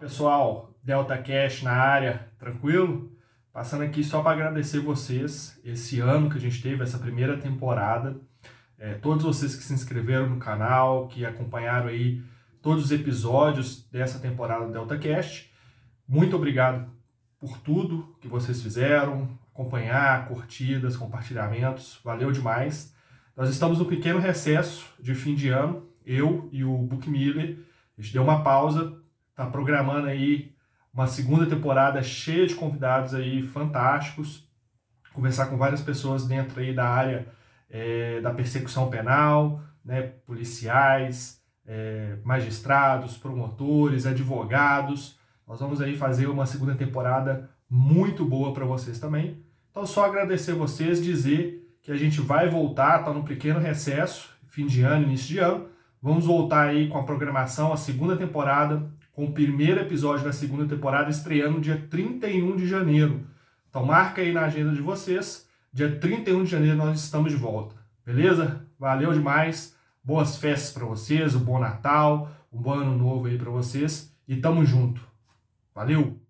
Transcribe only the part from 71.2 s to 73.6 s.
um bom Natal, um bom ano novo aí para